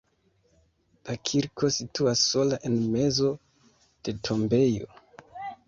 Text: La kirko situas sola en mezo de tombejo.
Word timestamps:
La 1.09 1.17
kirko 1.31 1.69
situas 1.75 2.23
sola 2.31 2.59
en 2.71 2.79
mezo 2.97 3.31
de 4.09 4.19
tombejo. 4.31 4.93